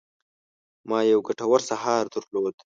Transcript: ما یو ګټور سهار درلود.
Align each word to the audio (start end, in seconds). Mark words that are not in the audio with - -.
ما 0.89 0.99
یو 1.11 1.19
ګټور 1.27 1.61
سهار 1.69 2.03
درلود. 2.13 2.55